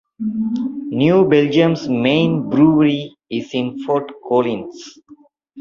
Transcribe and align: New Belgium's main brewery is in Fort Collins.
New 0.89 1.29
Belgium's 1.29 1.87
main 1.87 2.49
brewery 2.49 3.15
is 3.29 3.53
in 3.53 3.83
Fort 3.83 4.11
Collins. 4.27 4.97